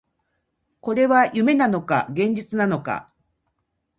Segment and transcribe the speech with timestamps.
[0.79, 3.13] これは夢なのか、現実なのか